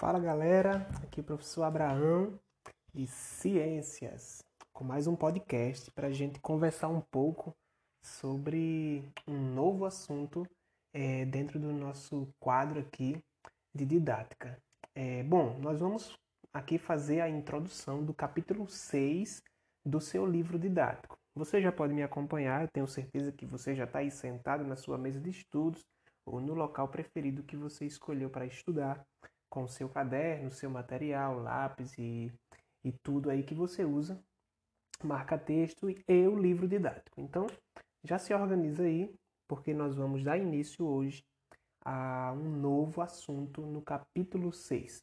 Fala 0.00 0.18
galera, 0.18 0.88
aqui 1.02 1.20
é 1.20 1.22
o 1.22 1.26
professor 1.26 1.62
Abraão 1.62 2.40
de 2.94 3.06
Ciências, 3.06 4.42
com 4.72 4.82
mais 4.82 5.06
um 5.06 5.14
podcast 5.14 5.90
para 5.90 6.06
a 6.06 6.10
gente 6.10 6.40
conversar 6.40 6.88
um 6.88 7.02
pouco 7.02 7.54
sobre 8.02 9.04
um 9.28 9.38
novo 9.52 9.84
assunto 9.84 10.46
é, 10.94 11.26
dentro 11.26 11.60
do 11.60 11.70
nosso 11.70 12.26
quadro 12.40 12.80
aqui 12.80 13.22
de 13.74 13.84
didática. 13.84 14.58
É, 14.94 15.22
bom, 15.22 15.58
nós 15.58 15.80
vamos 15.80 16.18
aqui 16.50 16.78
fazer 16.78 17.20
a 17.20 17.28
introdução 17.28 18.02
do 18.02 18.14
capítulo 18.14 18.66
6 18.66 19.42
do 19.84 20.00
seu 20.00 20.24
livro 20.24 20.58
didático. 20.58 21.18
Você 21.34 21.60
já 21.60 21.70
pode 21.70 21.92
me 21.92 22.02
acompanhar, 22.02 22.70
tenho 22.70 22.88
certeza 22.88 23.30
que 23.32 23.44
você 23.44 23.74
já 23.74 23.84
está 23.84 23.98
aí 23.98 24.10
sentado 24.10 24.64
na 24.64 24.76
sua 24.76 24.96
mesa 24.96 25.20
de 25.20 25.28
estudos 25.28 25.84
ou 26.24 26.40
no 26.40 26.54
local 26.54 26.88
preferido 26.88 27.42
que 27.42 27.54
você 27.54 27.84
escolheu 27.84 28.30
para 28.30 28.46
estudar, 28.46 29.04
com 29.50 29.66
seu 29.66 29.88
caderno, 29.88 30.50
seu 30.50 30.70
material, 30.70 31.40
lápis 31.40 31.98
e, 31.98 32.32
e 32.84 32.92
tudo 33.02 33.28
aí 33.28 33.42
que 33.42 33.54
você 33.54 33.84
usa, 33.84 34.22
marca-texto 35.02 35.88
e 35.90 36.26
o 36.28 36.36
livro 36.36 36.68
didático. 36.68 37.20
Então, 37.20 37.46
já 38.04 38.18
se 38.18 38.32
organiza 38.32 38.84
aí, 38.84 39.12
porque 39.48 39.74
nós 39.74 39.96
vamos 39.96 40.22
dar 40.22 40.38
início 40.38 40.86
hoje 40.86 41.22
a 41.84 42.32
um 42.32 42.56
novo 42.56 43.02
assunto 43.02 43.62
no 43.62 43.82
capítulo 43.82 44.52
6. 44.52 45.02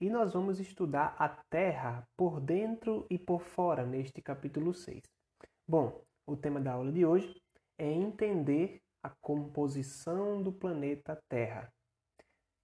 E 0.00 0.08
nós 0.08 0.32
vamos 0.32 0.60
estudar 0.60 1.16
a 1.18 1.28
Terra 1.50 2.06
por 2.16 2.40
dentro 2.40 3.04
e 3.10 3.18
por 3.18 3.42
fora 3.42 3.84
neste 3.84 4.22
capítulo 4.22 4.72
6. 4.72 5.02
Bom, 5.66 6.00
o 6.26 6.36
tema 6.36 6.60
da 6.60 6.72
aula 6.72 6.92
de 6.92 7.04
hoje 7.04 7.34
é 7.76 7.90
entender 7.90 8.80
a 9.02 9.10
composição 9.20 10.42
do 10.42 10.52
planeta 10.52 11.18
Terra. 11.28 11.72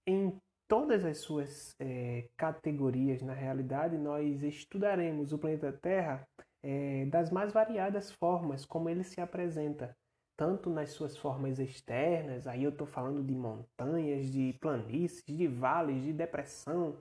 Em 0.07 0.39
todas 0.67 1.05
as 1.05 1.19
suas 1.19 1.75
é, 1.79 2.27
categorias, 2.37 3.21
na 3.21 3.33
realidade, 3.33 3.97
nós 3.97 4.43
estudaremos 4.43 5.31
o 5.31 5.37
planeta 5.37 5.71
Terra 5.71 6.27
é, 6.63 7.05
das 7.05 7.29
mais 7.31 7.53
variadas 7.53 8.11
formas 8.11 8.65
como 8.65 8.89
ele 8.89 9.03
se 9.03 9.21
apresenta, 9.21 9.95
tanto 10.35 10.69
nas 10.69 10.89
suas 10.89 11.15
formas 11.15 11.59
externas, 11.59 12.47
aí 12.47 12.63
eu 12.63 12.71
estou 12.71 12.87
falando 12.87 13.23
de 13.23 13.35
montanhas, 13.35 14.31
de 14.31 14.53
planícies, 14.59 15.23
de 15.25 15.47
vales, 15.47 16.03
de 16.03 16.11
depressão, 16.11 16.97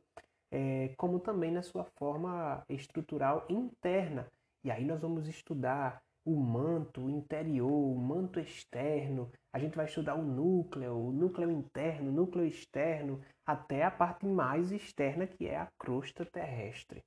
é, 0.52 0.94
como 0.96 1.18
também 1.18 1.50
na 1.50 1.62
sua 1.62 1.84
forma 1.98 2.62
estrutural 2.68 3.44
interna. 3.48 4.28
E 4.62 4.70
aí 4.70 4.84
nós 4.84 5.00
vamos 5.00 5.26
estudar 5.26 6.00
o 6.24 6.36
manto 6.36 7.08
interior, 7.10 7.70
o 7.70 7.98
manto 7.98 8.40
externo, 8.40 9.30
a 9.52 9.58
gente 9.58 9.76
vai 9.76 9.84
estudar 9.84 10.14
o 10.14 10.22
núcleo, 10.22 10.96
o 10.96 11.12
núcleo 11.12 11.50
interno, 11.50 12.10
o 12.10 12.12
núcleo 12.12 12.46
externo, 12.46 13.20
até 13.46 13.84
a 13.84 13.90
parte 13.90 14.26
mais 14.26 14.72
externa 14.72 15.26
que 15.26 15.46
é 15.46 15.56
a 15.56 15.68
crosta 15.78 16.24
terrestre. 16.24 17.04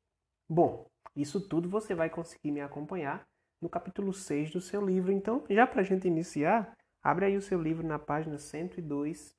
Bom, 0.48 0.86
isso 1.16 1.42
tudo 1.42 1.68
você 1.68 1.96
vai 1.96 2.10
conseguir 2.10 2.52
me 2.52 2.62
acompanhar 2.62 3.26
no 3.60 3.68
capítulo 3.68 4.14
6 4.14 4.52
do 4.52 4.62
seu 4.62 4.86
livro. 4.86 5.12
Então, 5.12 5.44
já 5.50 5.66
para 5.66 5.82
a 5.82 5.84
gente 5.84 6.08
iniciar, 6.08 6.78
abre 7.02 7.26
aí 7.26 7.36
o 7.36 7.42
seu 7.42 7.62
livro 7.62 7.86
na 7.86 7.98
página 7.98 8.38
102, 8.38 9.36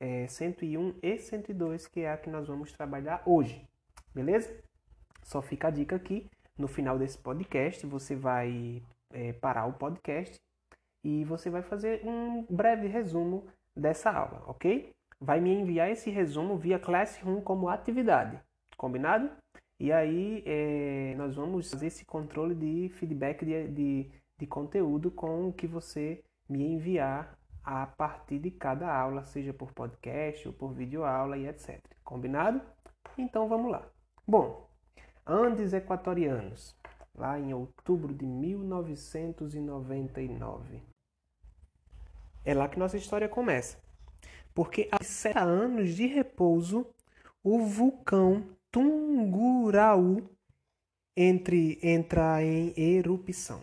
é, 0.00 0.26
101 0.26 0.98
e 1.02 1.18
102, 1.18 1.86
que 1.86 2.00
é 2.00 2.12
a 2.12 2.16
que 2.16 2.30
nós 2.30 2.48
vamos 2.48 2.72
trabalhar 2.72 3.22
hoje. 3.26 3.68
Beleza? 4.14 4.58
Só 5.22 5.42
fica 5.42 5.68
a 5.68 5.70
dica 5.70 5.96
aqui. 5.96 6.30
No 6.58 6.66
final 6.66 6.98
desse 6.98 7.18
podcast, 7.18 7.86
você 7.86 8.16
vai 8.16 8.82
é, 9.12 9.32
parar 9.32 9.66
o 9.66 9.74
podcast 9.74 10.40
e 11.04 11.24
você 11.24 11.50
vai 11.50 11.62
fazer 11.62 12.06
um 12.06 12.46
breve 12.48 12.86
resumo 12.86 13.46
dessa 13.76 14.10
aula, 14.10 14.42
ok? 14.46 14.92
Vai 15.20 15.40
me 15.40 15.52
enviar 15.52 15.90
esse 15.90 16.10
resumo 16.10 16.56
via 16.56 16.78
Classroom 16.78 17.40
como 17.40 17.68
atividade, 17.68 18.40
combinado? 18.76 19.30
E 19.80 19.92
aí 19.92 20.42
é, 20.46 21.14
nós 21.16 21.34
vamos 21.34 21.70
fazer 21.70 21.88
esse 21.88 22.04
controle 22.04 22.54
de 22.54 22.88
feedback 22.96 23.44
de, 23.44 23.68
de, 23.68 24.10
de 24.38 24.46
conteúdo 24.46 25.10
com 25.10 25.48
o 25.48 25.52
que 25.52 25.66
você 25.66 26.22
me 26.48 26.64
enviar 26.64 27.38
a 27.64 27.86
partir 27.86 28.38
de 28.38 28.50
cada 28.50 28.92
aula, 28.92 29.24
seja 29.24 29.52
por 29.52 29.72
podcast 29.72 30.46
ou 30.46 30.54
por 30.54 30.72
videoaula 30.72 31.36
e 31.38 31.46
etc. 31.46 31.80
Combinado? 32.04 32.60
Então 33.16 33.48
vamos 33.48 33.70
lá. 33.70 33.88
Bom, 34.26 34.68
Andes 35.24 35.72
equatorianos 35.72 36.76
lá 37.14 37.38
em 37.38 37.54
outubro 37.54 38.14
de 38.14 38.24
1999. 38.24 40.82
É 42.44 42.54
lá 42.54 42.68
que 42.68 42.78
nossa 42.78 42.96
história 42.96 43.28
começa. 43.28 43.76
Porque 44.54 44.88
há 44.90 45.02
sete 45.02 45.38
anos 45.38 45.94
de 45.94 46.06
repouso, 46.06 46.86
o 47.42 47.60
vulcão 47.60 48.44
Tungurahua 48.70 50.22
entre, 51.16 51.78
entra 51.82 52.42
em 52.42 52.72
erupção. 52.76 53.60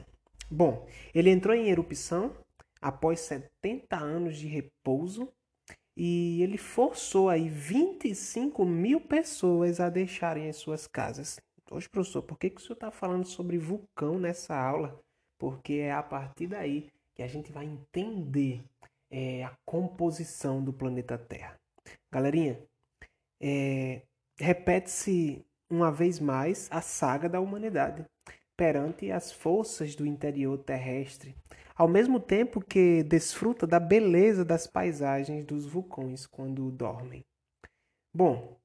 Bom, 0.50 0.88
ele 1.14 1.30
entrou 1.30 1.56
em 1.56 1.70
erupção 1.70 2.36
após 2.82 3.20
70 3.22 3.98
anos 3.98 4.38
de 4.38 4.48
repouso 4.48 5.32
e 5.96 6.42
ele 6.42 6.58
forçou 6.58 7.30
aí 7.30 7.50
25 7.50 8.66
mil 8.66 9.02
pessoas 9.02 9.80
a 9.80 9.90
deixarem 9.90 10.48
as 10.48 10.56
suas 10.56 10.88
casas. 10.88 11.40
Hoje, 11.72 11.88
professor, 11.88 12.24
por 12.24 12.38
que, 12.40 12.50
que 12.50 12.60
o 12.60 12.64
senhor 12.64 12.74
está 12.74 12.90
falando 12.90 13.26
sobre 13.26 13.58
vulcão 13.58 14.18
nessa 14.18 14.56
aula? 14.56 15.00
Porque 15.38 15.74
é 15.74 15.92
a 15.92 16.02
partir 16.02 16.48
daí 16.48 16.90
que 17.14 17.22
a 17.22 17.28
gente 17.28 17.52
vai 17.52 17.66
entender 17.66 18.64
é, 19.12 19.44
a 19.44 19.56
composição 19.66 20.64
do 20.64 20.74
planeta 20.74 21.18
Terra. 21.18 21.60
Galerinha, 22.12 22.60
é, 23.40 24.02
repete-se 24.40 25.46
uma 25.70 25.92
vez 25.92 26.20
mais 26.20 26.68
a 26.72 26.82
saga 26.82 27.30
da 27.30 27.40
humanidade 27.40 28.06
perante 28.58 29.12
as 29.12 29.32
forças 29.32 29.96
do 29.96 30.06
interior 30.06 30.58
terrestre, 30.58 31.36
ao 31.76 31.88
mesmo 31.88 32.20
tempo 32.20 32.60
que 32.60 33.04
desfruta 33.04 33.66
da 33.66 33.80
beleza 33.80 34.44
das 34.44 34.68
paisagens 34.68 35.46
dos 35.46 35.66
vulcões 35.66 36.26
quando 36.26 36.70
dormem. 36.72 37.24
Bom, 38.14 38.59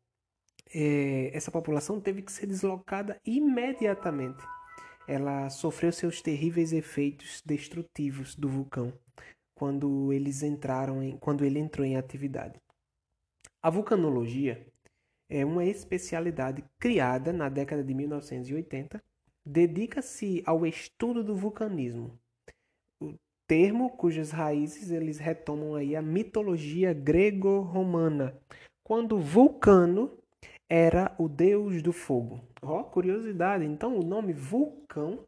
é, 0.72 1.30
essa 1.34 1.50
população 1.50 2.00
teve 2.00 2.22
que 2.22 2.32
ser 2.32 2.46
deslocada 2.46 3.20
imediatamente. 3.24 4.42
Ela 5.06 5.50
sofreu 5.50 5.92
seus 5.92 6.22
terríveis 6.22 6.72
efeitos 6.72 7.42
destrutivos 7.44 8.34
do 8.34 8.48
vulcão 8.48 8.92
quando 9.54 10.12
eles 10.12 10.42
entraram 10.42 11.02
em, 11.02 11.16
quando 11.16 11.44
ele 11.44 11.58
entrou 11.58 11.86
em 11.86 11.96
atividade. 11.96 12.60
A 13.62 13.70
vulcanologia 13.70 14.66
é 15.28 15.44
uma 15.44 15.64
especialidade 15.64 16.64
criada 16.78 17.32
na 17.32 17.48
década 17.48 17.82
de 17.82 17.94
1980, 17.94 19.02
dedica-se 19.46 20.42
ao 20.44 20.66
estudo 20.66 21.22
do 21.22 21.34
vulcanismo. 21.34 22.18
O 23.00 23.14
termo 23.46 23.90
cujas 23.90 24.30
raízes 24.30 24.90
eles 24.90 25.18
retomam 25.18 25.74
aí 25.74 25.96
a 25.96 26.02
mitologia 26.02 26.92
grego-romana, 26.92 28.38
quando 28.82 29.18
Vulcano 29.18 30.18
era 30.76 31.14
o 31.20 31.28
deus 31.28 31.80
do 31.80 31.92
fogo. 31.92 32.40
Ó, 32.60 32.80
oh, 32.80 32.84
curiosidade, 32.84 33.64
então 33.64 33.96
o 33.96 34.04
nome 34.04 34.32
vulcão 34.32 35.20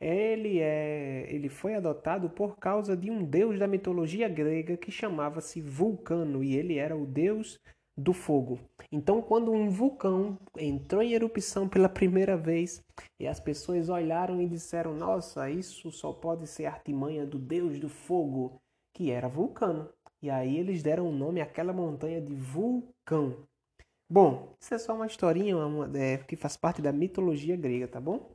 ele 0.00 0.60
é 0.60 1.26
ele 1.28 1.50
foi 1.50 1.74
adotado 1.74 2.30
por 2.30 2.56
causa 2.56 2.96
de 2.96 3.10
um 3.10 3.22
deus 3.22 3.58
da 3.58 3.66
mitologia 3.66 4.30
grega 4.30 4.78
que 4.78 4.90
chamava-se 4.90 5.60
Vulcano 5.60 6.42
e 6.42 6.56
ele 6.56 6.78
era 6.78 6.96
o 6.96 7.04
deus 7.04 7.60
do 7.98 8.14
fogo. 8.14 8.60
Então, 8.90 9.20
quando 9.20 9.52
um 9.52 9.68
vulcão 9.68 10.38
entrou 10.56 11.02
em 11.02 11.12
erupção 11.12 11.68
pela 11.68 11.88
primeira 11.90 12.34
vez 12.34 12.80
e 13.20 13.26
as 13.26 13.38
pessoas 13.38 13.90
olharam 13.90 14.40
e 14.40 14.48
disseram: 14.48 14.94
"Nossa, 14.94 15.50
isso 15.50 15.92
só 15.92 16.14
pode 16.14 16.46
ser 16.46 16.64
artimanha 16.64 17.26
do 17.26 17.38
deus 17.38 17.78
do 17.78 17.90
fogo", 17.90 18.58
que 18.94 19.10
era 19.10 19.28
Vulcano. 19.28 19.90
E 20.22 20.30
aí 20.30 20.56
eles 20.56 20.82
deram 20.82 21.06
o 21.08 21.12
nome 21.12 21.42
àquela 21.42 21.74
montanha 21.74 22.22
de 22.22 22.34
Vulcão. 22.34 23.36
Bom, 24.10 24.56
isso 24.58 24.74
é 24.74 24.78
só 24.78 24.94
uma 24.94 25.06
historinha 25.06 25.56
uma, 25.58 25.98
é, 25.98 26.16
que 26.16 26.34
faz 26.34 26.56
parte 26.56 26.80
da 26.80 26.90
mitologia 26.90 27.56
grega, 27.56 27.86
tá 27.86 28.00
bom? 28.00 28.30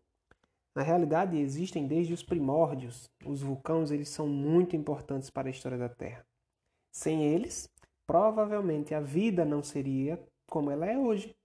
Na 0.75 0.83
realidade, 0.83 1.37
existem 1.37 1.87
desde 1.87 2.13
os 2.13 2.21
primórdios. 2.21 3.09
Os 3.25 3.41
vulcões 3.41 3.89
eles 3.89 4.09
são 4.09 4.27
muito 4.27 4.75
importantes 4.75 5.31
para 5.31 5.47
a 5.47 5.51
história 5.51 5.77
da 5.77 5.89
Terra. 5.89 6.23
Sem 6.91 7.23
eles, 7.23 7.67
provavelmente 8.05 8.93
a 8.93 8.99
vida 8.99 9.43
não 9.43 9.63
seria 9.63 10.23
como 10.47 10.69
ela 10.69 10.85
é 10.85 10.97
hoje. 10.97 11.35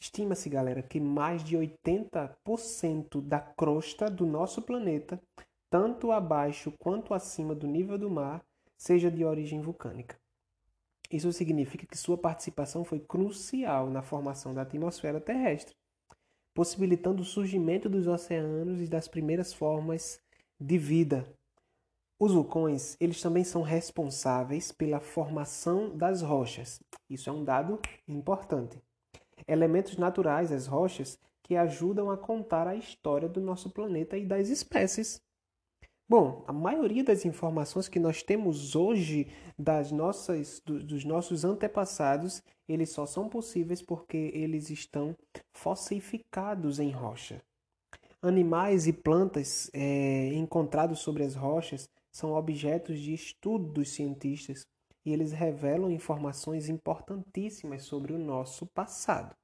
Estima-se, 0.00 0.48
galera, 0.48 0.82
que 0.82 0.98
mais 0.98 1.44
de 1.44 1.56
80% 1.56 3.20
da 3.20 3.38
crosta 3.38 4.10
do 4.10 4.26
nosso 4.26 4.60
planeta, 4.60 5.20
tanto 5.70 6.10
abaixo 6.10 6.72
quanto 6.80 7.14
acima 7.14 7.54
do 7.54 7.68
nível 7.68 7.96
do 7.96 8.10
mar, 8.10 8.44
seja 8.76 9.08
de 9.08 9.24
origem 9.24 9.60
vulcânica. 9.60 10.21
Isso 11.12 11.30
significa 11.30 11.86
que 11.86 11.98
sua 11.98 12.16
participação 12.16 12.84
foi 12.84 12.98
crucial 12.98 13.90
na 13.90 14.00
formação 14.00 14.54
da 14.54 14.62
atmosfera 14.62 15.20
terrestre, 15.20 15.76
possibilitando 16.54 17.20
o 17.20 17.26
surgimento 17.26 17.86
dos 17.86 18.06
oceanos 18.06 18.80
e 18.80 18.86
das 18.86 19.08
primeiras 19.08 19.52
formas 19.52 20.18
de 20.58 20.78
vida. 20.78 21.26
Os 22.18 22.32
vulcões, 22.32 22.96
eles 22.98 23.20
também 23.20 23.44
são 23.44 23.60
responsáveis 23.60 24.72
pela 24.72 25.00
formação 25.00 25.94
das 25.94 26.22
rochas. 26.22 26.80
Isso 27.10 27.28
é 27.28 27.32
um 27.32 27.44
dado 27.44 27.78
importante. 28.08 28.80
elementos 29.46 29.98
naturais, 29.98 30.50
as 30.50 30.66
rochas, 30.66 31.18
que 31.42 31.56
ajudam 31.56 32.10
a 32.10 32.16
contar 32.16 32.66
a 32.66 32.76
história 32.76 33.28
do 33.28 33.40
nosso 33.40 33.68
planeta 33.70 34.16
e 34.16 34.24
das 34.24 34.48
espécies. 34.48 35.20
Bom, 36.08 36.44
a 36.46 36.52
maioria 36.52 37.02
das 37.02 37.24
informações 37.24 37.88
que 37.88 37.98
nós 37.98 38.22
temos 38.22 38.76
hoje 38.76 39.28
das 39.58 39.90
nossas, 39.90 40.60
do, 40.64 40.82
dos 40.82 41.04
nossos 41.04 41.44
antepassados, 41.44 42.42
eles 42.68 42.90
só 42.90 43.06
são 43.06 43.28
possíveis 43.28 43.80
porque 43.80 44.30
eles 44.34 44.68
estão 44.68 45.16
fossificados 45.54 46.78
em 46.78 46.90
rocha. 46.90 47.42
Animais 48.20 48.86
e 48.86 48.92
plantas 48.92 49.70
é, 49.72 50.32
encontrados 50.34 51.00
sobre 51.00 51.24
as 51.24 51.34
rochas 51.34 51.88
são 52.12 52.34
objetos 52.34 53.00
de 53.00 53.14
estudo 53.14 53.72
dos 53.72 53.90
cientistas 53.90 54.66
e 55.04 55.12
eles 55.12 55.32
revelam 55.32 55.90
informações 55.90 56.68
importantíssimas 56.68 57.82
sobre 57.84 58.12
o 58.12 58.18
nosso 58.18 58.66
passado. 58.66 59.34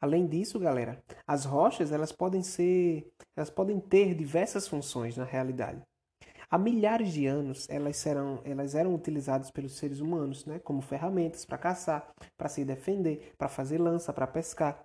Além 0.00 0.26
disso, 0.26 0.58
galera, 0.60 1.02
as 1.26 1.44
rochas 1.44 1.90
elas 1.90 2.12
podem 2.12 2.42
ser, 2.42 3.10
elas 3.36 3.50
podem 3.50 3.80
ter 3.80 4.14
diversas 4.14 4.68
funções 4.68 5.16
na 5.16 5.24
realidade. 5.24 5.82
Há 6.50 6.56
milhares 6.56 7.12
de 7.12 7.26
anos 7.26 7.68
elas 7.68 7.96
serão, 7.96 8.40
elas 8.44 8.74
eram 8.74 8.94
utilizadas 8.94 9.50
pelos 9.50 9.76
seres 9.76 10.00
humanos, 10.00 10.46
né, 10.46 10.58
como 10.60 10.80
ferramentas 10.80 11.44
para 11.44 11.58
caçar, 11.58 12.10
para 12.36 12.48
se 12.48 12.64
defender, 12.64 13.34
para 13.36 13.48
fazer 13.48 13.78
lança, 13.78 14.12
para 14.12 14.26
pescar. 14.26 14.82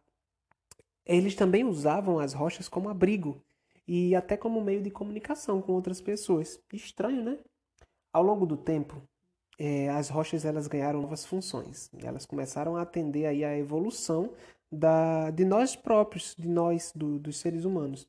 Eles 1.05 1.35
também 1.35 1.63
usavam 1.63 2.19
as 2.19 2.33
rochas 2.33 2.67
como 2.67 2.89
abrigo 2.89 3.41
e 3.87 4.15
até 4.15 4.35
como 4.35 4.61
meio 4.61 4.81
de 4.81 4.89
comunicação 4.89 5.61
com 5.61 5.73
outras 5.73 6.01
pessoas. 6.01 6.59
Estranho, 6.73 7.23
né? 7.23 7.39
Ao 8.11 8.23
longo 8.23 8.45
do 8.45 8.57
tempo, 8.57 9.01
é, 9.57 9.89
as 9.89 10.09
rochas 10.09 10.45
elas 10.45 10.67
ganharam 10.67 11.01
novas 11.01 11.25
funções. 11.25 11.89
Elas 12.01 12.25
começaram 12.25 12.75
a 12.75 12.81
atender 12.81 13.25
aí 13.25 13.43
a 13.43 13.57
evolução 13.57 14.31
da, 14.71 15.29
de 15.31 15.45
nós 15.45 15.75
próprios, 15.75 16.35
de 16.37 16.47
nós, 16.47 16.91
do, 16.95 17.19
dos 17.19 17.37
seres 17.37 17.65
humanos. 17.65 18.07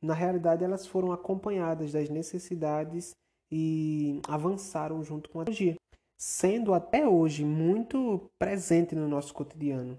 Na 0.00 0.14
realidade, 0.14 0.62
elas 0.62 0.86
foram 0.86 1.12
acompanhadas 1.12 1.92
das 1.92 2.08
necessidades 2.08 3.16
e 3.50 4.20
avançaram 4.28 5.02
junto 5.02 5.30
com 5.30 5.40
a 5.40 5.44
tecnologia, 5.44 5.76
sendo 6.16 6.74
até 6.74 7.08
hoje 7.08 7.44
muito 7.44 8.30
presente 8.38 8.94
no 8.94 9.08
nosso 9.08 9.32
cotidiano 9.32 9.98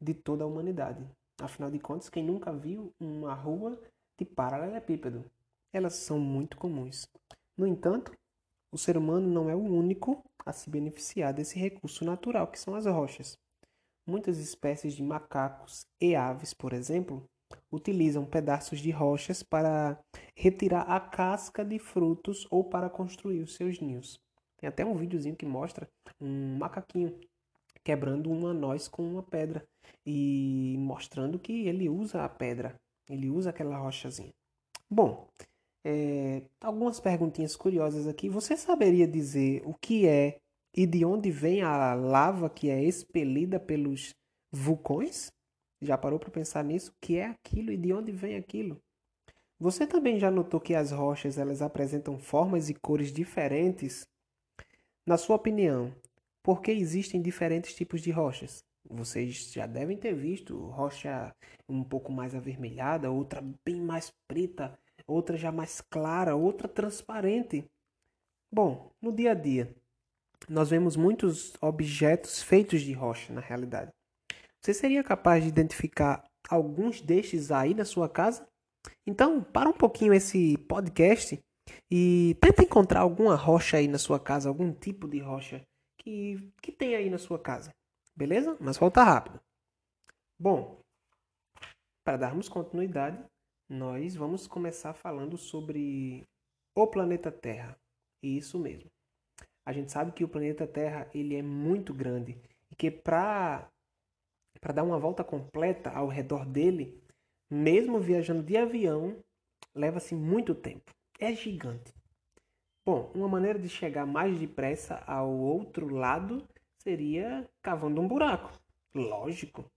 de 0.00 0.12
toda 0.12 0.44
a 0.44 0.46
humanidade. 0.46 1.04
Afinal 1.40 1.70
de 1.70 1.78
contas, 1.78 2.08
quem 2.08 2.24
nunca 2.24 2.52
viu 2.52 2.92
uma 3.00 3.34
rua 3.34 3.80
de 4.18 4.24
paralelepípedo? 4.24 5.24
Elas 5.72 5.94
são 5.94 6.18
muito 6.18 6.56
comuns. 6.56 7.08
No 7.56 7.66
entanto, 7.66 8.12
o 8.74 8.78
ser 8.78 8.96
humano 8.96 9.28
não 9.30 9.48
é 9.48 9.54
o 9.54 9.62
único 9.62 10.20
a 10.44 10.52
se 10.52 10.68
beneficiar 10.68 11.32
desse 11.32 11.56
recurso 11.56 12.04
natural 12.04 12.48
que 12.48 12.58
são 12.58 12.74
as 12.74 12.86
rochas. 12.86 13.38
Muitas 14.04 14.38
espécies 14.38 14.94
de 14.94 15.02
macacos 15.02 15.86
e 16.00 16.16
aves, 16.16 16.52
por 16.52 16.72
exemplo, 16.72 17.24
utilizam 17.70 18.26
pedaços 18.26 18.80
de 18.80 18.90
rochas 18.90 19.44
para 19.44 19.96
retirar 20.34 20.82
a 20.82 20.98
casca 20.98 21.64
de 21.64 21.78
frutos 21.78 22.48
ou 22.50 22.64
para 22.64 22.90
construir 22.90 23.42
os 23.42 23.54
seus 23.54 23.78
ninhos. 23.78 24.18
Tem 24.56 24.68
até 24.68 24.84
um 24.84 24.96
videozinho 24.96 25.36
que 25.36 25.46
mostra 25.46 25.88
um 26.20 26.58
macaquinho 26.58 27.16
quebrando 27.84 28.28
uma 28.28 28.52
noz 28.52 28.88
com 28.88 29.08
uma 29.08 29.22
pedra 29.22 29.64
e 30.04 30.74
mostrando 30.80 31.38
que 31.38 31.68
ele 31.68 31.88
usa 31.88 32.24
a 32.24 32.28
pedra, 32.28 32.74
ele 33.08 33.30
usa 33.30 33.50
aquela 33.50 33.78
rochazinha. 33.78 34.32
Bom, 34.90 35.28
é, 35.84 36.42
algumas 36.60 36.98
perguntinhas 36.98 37.54
curiosas 37.54 38.06
aqui. 38.06 38.28
Você 38.28 38.56
saberia 38.56 39.06
dizer 39.06 39.62
o 39.64 39.74
que 39.74 40.06
é 40.06 40.38
e 40.74 40.86
de 40.86 41.04
onde 41.04 41.30
vem 41.30 41.62
a 41.62 41.94
lava 41.94 42.48
que 42.48 42.70
é 42.70 42.82
expelida 42.82 43.60
pelos 43.60 44.14
vulcões? 44.50 45.30
Já 45.80 45.98
parou 45.98 46.18
para 46.18 46.30
pensar 46.30 46.64
nisso? 46.64 46.90
O 46.90 46.94
que 47.00 47.18
é 47.18 47.26
aquilo 47.26 47.70
e 47.70 47.76
de 47.76 47.92
onde 47.92 48.10
vem 48.10 48.36
aquilo? 48.36 48.80
Você 49.60 49.86
também 49.86 50.18
já 50.18 50.30
notou 50.30 50.60
que 50.60 50.74
as 50.74 50.90
rochas 50.90 51.38
elas 51.38 51.62
apresentam 51.62 52.18
formas 52.18 52.68
e 52.68 52.74
cores 52.74 53.12
diferentes? 53.12 54.08
Na 55.06 55.16
sua 55.16 55.36
opinião, 55.36 55.94
por 56.42 56.60
que 56.60 56.70
existem 56.70 57.22
diferentes 57.22 57.74
tipos 57.74 58.00
de 58.00 58.10
rochas? 58.10 58.64
Vocês 58.88 59.52
já 59.52 59.66
devem 59.66 59.96
ter 59.96 60.14
visto 60.14 60.58
rocha 60.66 61.34
um 61.68 61.82
pouco 61.82 62.12
mais 62.12 62.34
avermelhada, 62.34 63.10
outra 63.10 63.42
bem 63.64 63.80
mais 63.80 64.12
preta, 64.26 64.78
outra 65.06 65.36
já 65.36 65.52
mais 65.52 65.80
clara, 65.80 66.36
outra 66.36 66.68
transparente. 66.68 67.64
Bom, 68.52 68.90
no 69.00 69.12
dia 69.12 69.32
a 69.32 69.34
dia, 69.34 69.74
nós 70.48 70.70
vemos 70.70 70.96
muitos 70.96 71.54
objetos 71.60 72.42
feitos 72.42 72.82
de 72.82 72.92
rocha 72.92 73.32
na 73.32 73.40
realidade. 73.40 73.90
Você 74.60 74.72
seria 74.72 75.04
capaz 75.04 75.42
de 75.42 75.48
identificar 75.48 76.24
alguns 76.48 77.00
destes 77.00 77.50
aí 77.50 77.74
na 77.74 77.84
sua 77.84 78.08
casa? 78.08 78.46
Então, 79.06 79.42
para 79.42 79.68
um 79.68 79.72
pouquinho 79.72 80.14
esse 80.14 80.56
podcast 80.68 81.38
e 81.90 82.36
tenta 82.40 82.62
encontrar 82.62 83.00
alguma 83.00 83.34
rocha 83.34 83.76
aí 83.76 83.88
na 83.88 83.98
sua 83.98 84.20
casa, 84.20 84.48
algum 84.48 84.72
tipo 84.72 85.08
de 85.08 85.18
rocha 85.18 85.62
que, 85.98 86.52
que 86.62 86.72
tem 86.72 86.94
aí 86.94 87.10
na 87.10 87.18
sua 87.18 87.38
casa. 87.38 87.70
Beleza? 88.16 88.56
Mas 88.60 88.76
volta 88.76 89.02
rápido. 89.02 89.40
Bom, 90.38 90.80
para 92.04 92.16
darmos 92.16 92.48
continuidade, 92.48 93.18
nós 93.68 94.14
vamos 94.14 94.46
começar 94.46 94.94
falando 94.94 95.36
sobre 95.36 96.26
o 96.74 96.86
planeta 96.86 97.30
Terra. 97.30 97.78
Isso 98.22 98.58
mesmo 98.58 98.90
a 99.64 99.72
gente 99.72 99.90
sabe 99.90 100.12
que 100.12 100.24
o 100.24 100.28
planeta 100.28 100.66
Terra 100.66 101.08
ele 101.14 101.34
é 101.34 101.42
muito 101.42 101.94
grande 101.94 102.38
e 102.70 102.74
que 102.74 102.90
para 102.90 103.68
para 104.60 104.72
dar 104.72 104.82
uma 104.82 104.98
volta 104.98 105.22
completa 105.22 105.90
ao 105.90 106.08
redor 106.08 106.46
dele, 106.46 107.02
mesmo 107.50 108.00
viajando 108.00 108.42
de 108.42 108.56
avião, 108.56 109.22
leva-se 109.74 110.14
muito 110.14 110.54
tempo. 110.54 110.94
É 111.18 111.34
gigante. 111.34 111.92
Bom, 112.86 113.10
uma 113.14 113.28
maneira 113.28 113.58
de 113.58 113.68
chegar 113.68 114.06
mais 114.06 114.38
depressa 114.38 115.02
ao 115.06 115.30
outro 115.30 115.92
lado 115.94 116.48
seria 116.78 117.46
cavando 117.60 118.00
um 118.00 118.08
buraco. 118.08 118.58
Lógico. 118.94 119.70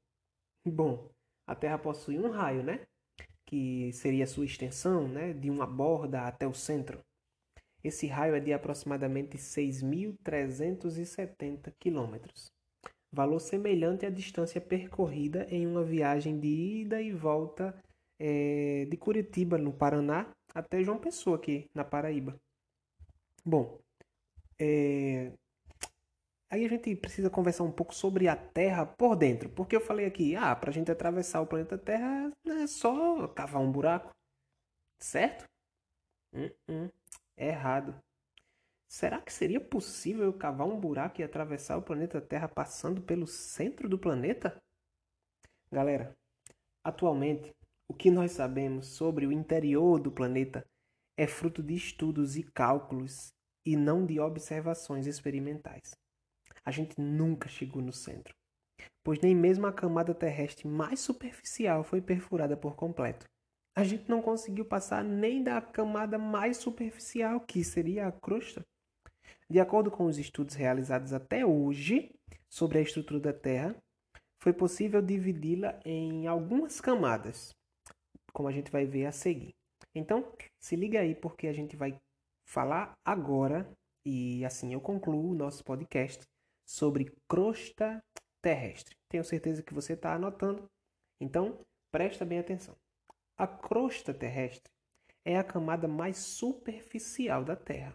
Bom, 0.66 1.10
a 1.46 1.54
Terra 1.54 1.78
possui 1.78 2.18
um 2.18 2.30
raio, 2.30 2.64
né? 2.64 2.88
Que 3.48 3.92
seria 3.94 4.26
a 4.26 4.28
sua 4.28 4.46
extensão, 4.46 5.08
né? 5.08 5.34
De 5.34 5.50
uma 5.50 5.66
borda 5.66 6.28
até 6.28 6.46
o 6.46 6.54
centro. 6.54 7.00
Esse 7.84 8.06
raio 8.06 8.36
é 8.36 8.40
de 8.40 8.54
aproximadamente 8.54 9.38
6.370 9.38 11.74
quilômetros, 11.80 12.52
valor 13.12 13.40
semelhante 13.40 14.06
à 14.06 14.10
distância 14.10 14.60
percorrida 14.60 15.48
em 15.50 15.66
uma 15.66 15.84
viagem 15.84 16.38
de 16.40 16.48
ida 16.48 17.02
e 17.02 17.12
volta 17.12 17.74
é, 18.20 18.86
de 18.90 18.98
Curitiba, 18.98 19.58
no 19.58 19.72
Paraná, 19.72 20.30
até 20.54 20.84
João 20.84 21.00
Pessoa, 21.00 21.38
aqui 21.38 21.70
na 21.74 21.86
Paraíba. 21.86 22.36
Bom, 23.46 23.80
é, 24.60 25.32
aí 26.50 26.66
a 26.66 26.70
gente 26.70 26.96
precisa 26.96 27.30
conversar 27.30 27.64
um 27.64 27.72
pouco 27.72 27.94
sobre 27.94 28.28
a 28.28 28.36
Terra 28.36 28.86
por 28.86 29.16
dentro, 29.16 29.50
porque 29.50 29.76
eu 29.76 29.82
falei 29.82 30.06
aqui, 30.06 30.36
ah, 30.36 30.56
para 30.56 30.70
a 30.70 30.74
gente 30.74 30.92
atravessar 30.92 31.42
o 31.42 31.48
planeta 31.48 31.78
Terra 31.78 32.32
é 32.46 32.68
só 32.68 33.28
cavar 33.30 33.62
um 33.62 33.72
buraco, 33.72 34.14
certo? 35.00 35.46
Uh 36.34 36.52
-uh 36.68 36.92
errado. 37.38 37.96
Será 38.88 39.22
que 39.22 39.32
seria 39.32 39.60
possível 39.60 40.34
cavar 40.34 40.68
um 40.68 40.80
buraco 40.80 41.22
e 41.22 41.24
atravessar 41.24 41.78
o 41.78 41.82
planeta 41.82 42.20
Terra 42.20 42.48
passando 42.48 43.02
pelo 43.02 43.28
centro 43.28 43.88
do 43.88 44.00
planeta? 44.00 44.62
Galera, 45.72 46.16
atualmente, 46.84 47.54
o 47.88 47.94
que 47.94 48.10
nós 48.10 48.32
sabemos 48.32 48.88
sobre 48.88 49.28
o 49.28 49.32
interior 49.32 50.00
do 50.00 50.12
planeta 50.12 50.66
é 51.18 51.28
fruto 51.28 51.62
de 51.62 51.76
estudos 51.76 52.38
e 52.38 52.44
cálculos 52.44 53.34
e 53.66 53.76
não 53.76 54.06
de 54.06 54.20
observações 54.20 55.06
experimentais. 55.06 55.98
A 56.68 56.72
gente 56.72 57.00
nunca 57.00 57.48
chegou 57.48 57.82
no 57.82 57.94
centro, 57.94 58.34
pois 59.04 59.22
nem 59.22 59.34
mesmo 59.34 59.66
a 59.68 59.72
camada 59.72 60.14
terrestre 60.14 60.68
mais 60.68 61.00
superficial 61.00 61.84
foi 61.84 62.02
perfurada 62.02 62.58
por 62.58 62.76
completo 62.76 63.26
a 63.78 63.84
gente 63.84 64.10
não 64.10 64.24
conseguiu 64.24 64.66
passar 64.66 65.04
nem 65.04 65.44
da 65.44 65.62
camada 65.62 66.18
mais 66.18 66.58
superficial, 66.58 67.40
que 67.40 67.64
seria 67.64 68.08
a 68.08 68.12
crosta. 68.12 68.66
De 69.48 69.60
acordo 69.60 69.92
com 69.92 70.08
os 70.08 70.18
estudos 70.18 70.56
realizados 70.56 71.14
até 71.14 71.46
hoje 71.46 72.10
sobre 72.50 72.80
a 72.80 72.82
estrutura 72.82 73.20
da 73.20 73.32
Terra, 73.32 73.76
foi 74.42 74.52
possível 74.52 75.00
dividi-la 75.00 75.80
em 75.86 76.26
algumas 76.26 76.82
camadas, 76.82 77.52
como 78.34 78.50
a 78.50 78.52
gente 78.52 78.72
vai 78.72 78.84
ver 78.84 79.06
a 79.06 79.12
seguir. 79.12 79.54
Então, 79.94 80.28
se 80.60 80.76
liga 80.76 81.02
aí 81.02 81.14
porque 81.14 81.46
a 81.46 81.54
gente 81.54 81.76
vai 81.76 81.96
falar 82.50 82.94
agora 83.06 83.72
e 84.04 84.44
assim 84.44 84.74
eu 84.74 84.82
concluo 84.82 85.34
o 85.34 85.36
nosso 85.36 85.64
podcast 85.64 86.24
sobre 86.68 87.16
crosta 87.28 88.04
terrestre. 88.42 88.96
Tenho 89.10 89.24
certeza 89.24 89.64
que 89.64 89.74
você 89.74 89.94
está 89.94 90.14
anotando, 90.14 90.70
então 91.20 91.66
presta 91.92 92.26
bem 92.26 92.40
atenção. 92.40 92.76
A 93.38 93.48
crosta 93.48 94.14
terrestre 94.14 94.72
é 95.24 95.38
a 95.38 95.44
camada 95.44 95.88
mais 95.88 96.18
superficial 96.18 97.44
da 97.44 97.56
Terra. 97.56 97.94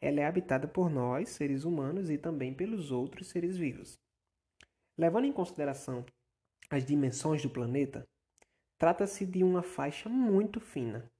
Ela 0.00 0.20
é 0.20 0.26
habitada 0.26 0.68
por 0.68 0.90
nós, 0.90 1.30
seres 1.30 1.64
humanos, 1.64 2.10
e 2.10 2.18
também 2.18 2.52
pelos 2.52 2.90
outros 2.90 3.28
seres 3.28 3.56
vivos. 3.56 3.98
Levando 4.98 5.24
em 5.24 5.32
consideração 5.32 6.04
as 6.68 6.84
dimensões 6.84 7.42
do 7.42 7.50
planeta, 7.50 8.06
trata-se 8.78 9.24
de 9.24 9.42
uma 9.42 9.62
faixa 9.62 10.08
muito 10.08 10.60
fina 10.60 11.10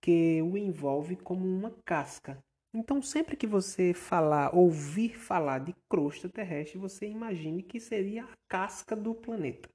que 0.00 0.40
o 0.42 0.56
envolve 0.56 1.16
como 1.16 1.44
uma 1.44 1.70
casca. 1.84 2.42
Então, 2.72 3.00
sempre 3.00 3.36
que 3.36 3.46
você 3.46 3.94
falar, 3.94 4.54
ouvir 4.54 5.16
falar 5.16 5.60
de 5.60 5.74
crosta 5.88 6.28
terrestre, 6.28 6.78
você 6.78 7.06
imagine 7.06 7.62
que 7.62 7.80
seria 7.80 8.24
a 8.24 8.36
casca 8.48 8.94
do 8.94 9.14
planeta. 9.14 9.68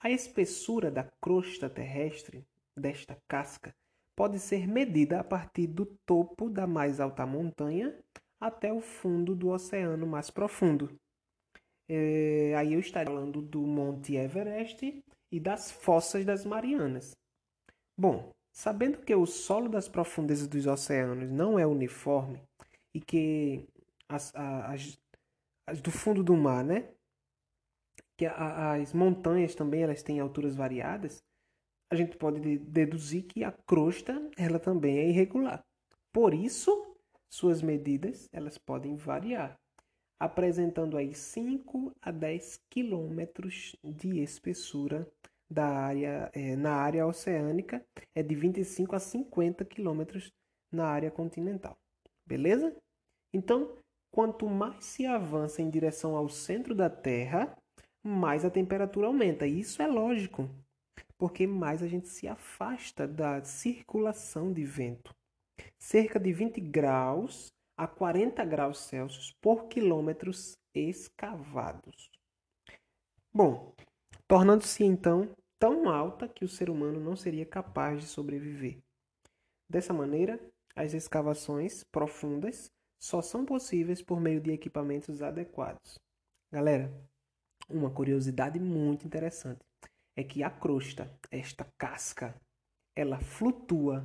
A 0.00 0.10
espessura 0.10 0.90
da 0.90 1.04
crosta 1.20 1.70
terrestre, 1.70 2.46
desta 2.76 3.16
casca, 3.26 3.74
pode 4.14 4.38
ser 4.38 4.68
medida 4.68 5.20
a 5.20 5.24
partir 5.24 5.66
do 5.66 5.86
topo 6.04 6.50
da 6.50 6.66
mais 6.66 7.00
alta 7.00 7.24
montanha 7.24 7.98
até 8.40 8.72
o 8.72 8.80
fundo 8.80 9.34
do 9.34 9.48
oceano 9.48 10.06
mais 10.06 10.30
profundo. 10.30 10.98
É, 11.88 12.54
aí 12.56 12.74
eu 12.74 12.80
estaria 12.80 13.12
falando 13.12 13.42
do 13.42 13.60
Monte 13.60 14.16
Everest 14.16 15.02
e 15.30 15.40
das 15.40 15.70
fossas 15.70 16.24
das 16.24 16.44
Marianas. 16.44 17.16
Bom, 17.96 18.32
sabendo 18.54 18.98
que 18.98 19.14
o 19.14 19.26
solo 19.26 19.68
das 19.68 19.88
profundezas 19.88 20.46
dos 20.46 20.66
oceanos 20.66 21.28
não 21.28 21.58
é 21.58 21.66
uniforme 21.66 22.40
e 22.94 23.00
que 23.00 23.68
as, 24.08 24.32
as, 24.34 24.96
as 25.66 25.80
do 25.80 25.90
fundo 25.90 26.22
do 26.22 26.36
mar, 26.36 26.64
né? 26.64 26.88
Que 28.16 28.26
as 28.26 28.92
montanhas 28.92 29.56
também 29.56 29.82
elas 29.82 30.02
têm 30.02 30.20
alturas 30.20 30.54
variadas, 30.54 31.20
a 31.90 31.96
gente 31.96 32.16
pode 32.16 32.58
deduzir 32.58 33.24
que 33.24 33.42
a 33.42 33.50
crosta 33.50 34.30
ela 34.38 34.60
também 34.60 34.98
é 34.98 35.08
irregular. 35.08 35.64
Por 36.12 36.32
isso, 36.32 36.96
suas 37.28 37.60
medidas 37.60 38.28
elas 38.32 38.56
podem 38.56 38.94
variar 38.94 39.58
apresentando 40.18 40.96
aí 40.96 41.12
5 41.12 41.92
a 42.00 42.12
10 42.12 42.60
quilômetros 42.70 43.76
de 43.82 44.20
espessura 44.20 45.10
da 45.50 45.66
área, 45.66 46.30
é, 46.32 46.56
na 46.56 46.74
área 46.74 47.06
oceânica, 47.06 47.84
é 48.14 48.22
de 48.22 48.34
25 48.34 48.96
a 48.96 48.98
50 48.98 49.64
quilômetros 49.64 50.32
na 50.72 50.86
área 50.86 51.10
continental. 51.10 51.76
Beleza? 52.26 52.74
Então, 53.32 53.76
quanto 54.10 54.48
mais 54.48 54.84
se 54.84 55.06
avança 55.06 55.60
em 55.60 55.70
direção 55.70 56.16
ao 56.16 56.28
centro 56.28 56.74
da 56.74 56.88
Terra, 56.88 57.56
mais 58.02 58.44
a 58.44 58.50
temperatura 58.50 59.06
aumenta. 59.06 59.46
E 59.46 59.60
isso 59.60 59.82
é 59.82 59.86
lógico, 59.86 60.48
porque 61.18 61.46
mais 61.46 61.82
a 61.82 61.88
gente 61.88 62.08
se 62.08 62.28
afasta 62.28 63.06
da 63.06 63.42
circulação 63.42 64.52
de 64.52 64.64
vento. 64.64 65.14
Cerca 65.78 66.18
de 66.18 66.32
20 66.32 66.60
graus 66.60 67.52
a 67.76 67.86
40 67.86 68.44
graus 68.44 68.78
Celsius 68.78 69.32
por 69.40 69.66
quilômetros 69.68 70.56
escavados. 70.74 72.10
Bom, 73.32 73.74
tornando-se 74.34 74.82
então 74.82 75.32
tão 75.60 75.88
alta 75.88 76.26
que 76.26 76.44
o 76.44 76.48
ser 76.48 76.68
humano 76.68 76.98
não 76.98 77.14
seria 77.14 77.46
capaz 77.46 78.00
de 78.00 78.08
sobreviver. 78.08 78.82
Dessa 79.70 79.92
maneira, 79.92 80.40
as 80.74 80.92
escavações 80.92 81.84
profundas 81.84 82.68
só 82.98 83.22
são 83.22 83.46
possíveis 83.46 84.02
por 84.02 84.20
meio 84.20 84.40
de 84.40 84.50
equipamentos 84.50 85.22
adequados. 85.22 86.00
Galera, 86.50 86.92
uma 87.68 87.92
curiosidade 87.92 88.58
muito 88.58 89.06
interessante 89.06 89.60
é 90.16 90.24
que 90.24 90.42
a 90.42 90.50
crosta, 90.50 91.16
esta 91.30 91.64
casca, 91.78 92.34
ela 92.96 93.20
flutua 93.20 94.04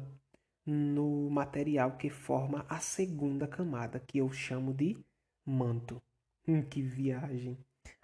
no 0.63 1.27
material 1.31 1.97
que 1.97 2.11
forma 2.11 2.67
a 2.69 2.79
segunda 2.79 3.47
camada, 3.47 3.99
que 3.99 4.19
eu 4.19 4.31
chamo 4.31 4.75
de 4.75 4.95
manto. 5.43 5.99
Hum, 6.47 6.61
que 6.61 6.83
viagem! 6.83 7.57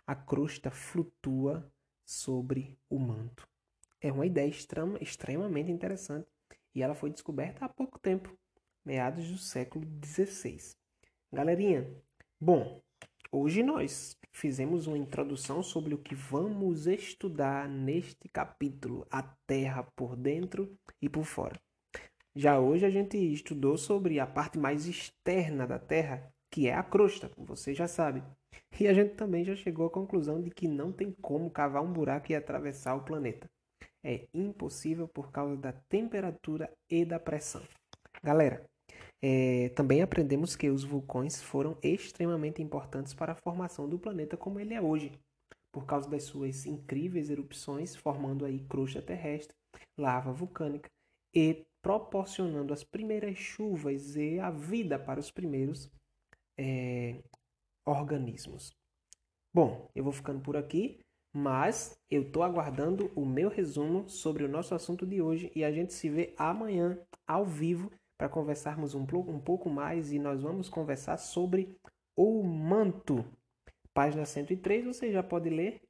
A 0.08 0.16
crosta 0.16 0.72
flutua 0.72 1.72
sobre 2.06 2.78
o 2.90 3.00
manto. 3.00 3.48
É 4.00 4.12
uma 4.12 4.26
ideia 4.26 4.48
extrema, 4.48 4.98
extremamente 5.02 5.72
interessante 5.72 6.28
e 6.74 6.84
ela 6.84 6.94
foi 6.94 7.10
descoberta 7.10 7.66
há 7.66 7.70
pouco 7.70 7.98
tempo, 7.98 8.38
meados 8.86 9.30
do 9.32 9.38
século 9.38 9.88
XVI. 10.04 10.76
Galerinha, 11.34 11.90
bom, 12.40 12.82
hoje 13.32 13.64
nós 13.64 14.18
fizemos 14.32 14.86
uma 14.86 14.98
introdução 14.98 15.64
sobre 15.64 15.96
o 15.96 15.98
que 15.98 16.14
vamos 16.14 16.86
estudar 16.86 17.68
neste 17.68 18.28
capítulo, 18.28 19.08
a 19.10 19.24
Terra 19.48 19.84
por 19.96 20.16
dentro 20.16 20.78
e 21.02 21.10
por 21.10 21.24
fora. 21.24 21.60
Já 22.36 22.60
hoje 22.60 22.86
a 22.86 22.90
gente 22.90 23.18
estudou 23.18 23.78
sobre 23.78 24.20
a 24.20 24.28
parte 24.28 24.60
mais 24.60 24.86
externa 24.86 25.66
da 25.66 25.80
Terra, 25.80 26.34
que 26.52 26.68
é 26.68 26.74
a 26.74 26.84
crosta, 26.84 27.30
como 27.30 27.48
você 27.48 27.74
já 27.74 27.88
sabe. 27.88 28.22
E 28.80 28.88
a 28.88 28.94
gente 28.94 29.16
também 29.16 29.44
já 29.44 29.56
chegou 29.56 29.86
à 29.86 29.90
conclusão 29.90 30.42
de 30.42 30.50
que 30.50 30.68
não 30.68 30.92
tem 30.92 31.12
como 31.22 31.50
cavar 31.50 31.84
um 31.84 31.92
buraco 31.92 32.32
e 32.32 32.36
atravessar 32.36 32.96
o 32.96 33.04
planeta. 33.04 33.50
É 34.04 34.28
impossível 34.34 35.08
por 35.08 35.32
causa 35.32 35.56
da 35.56 35.74
temperatura 35.90 36.72
e 36.90 37.06
da 37.06 37.20
pressão. 37.20 37.64
Galera, 38.24 38.66
é, 39.22 39.70
também 39.70 40.02
aprendemos 40.02 40.56
que 40.56 40.70
os 40.70 40.84
vulcões 40.84 41.42
foram 41.42 41.78
extremamente 41.82 42.62
importantes 42.62 43.14
para 43.14 43.32
a 43.32 43.36
formação 43.36 43.90
do 43.90 43.98
planeta 43.98 44.38
como 44.38 44.60
ele 44.60 44.74
é 44.74 44.82
hoje, 44.82 45.12
por 45.72 45.86
causa 45.86 46.10
das 46.10 46.24
suas 46.24 46.66
incríveis 46.66 47.30
erupções, 47.30 47.96
formando 47.96 48.46
aí 48.46 48.60
crosta 48.60 49.02
terrestre, 49.02 49.56
lava 49.98 50.32
vulcânica 50.32 50.90
e 51.34 51.66
proporcionando 51.82 52.74
as 52.74 52.84
primeiras 52.84 53.38
chuvas 53.38 54.16
e 54.16 54.40
a 54.40 54.50
vida 54.50 54.98
para 54.98 55.20
os 55.20 55.32
primeiros 55.32 55.92
é, 56.58 57.22
organismos. 57.86 58.74
Bom, 59.54 59.90
eu 59.96 60.04
vou 60.04 60.12
ficando 60.12 60.42
por 60.42 60.58
aqui, 60.58 61.00
mas 61.34 61.98
eu 62.10 62.24
estou 62.24 62.44
aguardando 62.44 63.12
o 63.16 63.26
meu 63.26 63.50
resumo 63.50 64.10
sobre 64.10 64.44
o 64.44 64.50
nosso 64.50 64.74
assunto 64.74 65.06
de 65.06 65.22
hoje 65.22 65.52
e 65.56 65.64
a 65.64 65.72
gente 65.72 65.94
se 65.94 66.10
vê 66.10 66.34
amanhã 66.38 67.00
ao 67.28 67.46
vivo 67.46 67.92
para 68.18 68.30
conversarmos 68.30 68.96
um, 68.96 69.02
um 69.02 69.40
pouco 69.40 69.70
mais 69.70 70.12
e 70.12 70.20
nós 70.20 70.42
vamos 70.42 70.70
conversar 70.70 71.18
sobre 71.18 71.76
o 72.18 72.44
manto. 72.44 73.26
Página 73.94 74.26
103, 74.26 74.86
você 74.86 75.12
já 75.12 75.24
pode 75.24 75.50
ler 75.50 75.82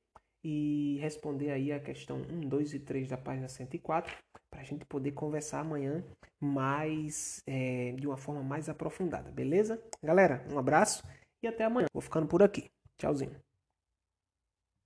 e 0.44 0.98
responder 1.02 1.52
aí 1.52 1.72
a 1.72 1.80
questão 1.80 2.18
1, 2.18 2.42
2 2.42 2.74
e 2.76 2.80
3 2.80 3.08
da 3.08 3.18
página 3.18 3.48
104 3.48 4.16
para 4.50 4.62
a 4.62 4.64
gente 4.64 4.86
poder 4.86 5.12
conversar 5.12 5.62
amanhã 5.62 6.04
mais 6.40 7.42
é, 7.48 7.94
de 7.94 8.06
uma 8.06 8.18
forma 8.18 8.44
mais 8.44 8.70
aprofundada, 8.70 9.32
beleza? 9.32 9.82
Galera, 10.04 10.46
um 10.52 10.60
abraço 10.60 11.04
e 11.46 11.48
até 11.48 11.64
amanhã. 11.64 11.88
Vou 11.94 12.02
ficando 12.02 12.28
por 12.28 12.44
aqui. 12.44 12.70
Tchauzinho. 12.98 13.36